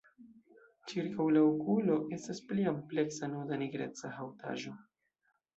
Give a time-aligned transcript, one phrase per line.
[0.93, 4.79] Ĉirkaŭ la okulo estas pli ampleksa nuda nigreca haŭtaĵo.